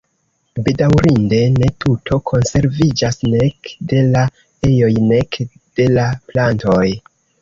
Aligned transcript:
Bedaŭrinde 0.67 1.41
ne 1.57 1.67
tuto 1.83 2.17
konserviĝas, 2.31 3.19
nek 3.35 3.71
de 3.93 4.01
la 4.15 4.25
ejoj 4.71 4.93
nek 5.13 5.39
de 5.51 5.87
la 5.99 6.09
plantoj. 6.33 6.87